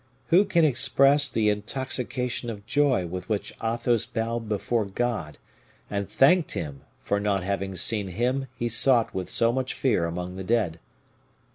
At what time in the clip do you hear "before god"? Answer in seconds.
4.49-5.37